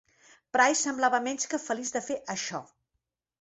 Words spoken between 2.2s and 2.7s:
això.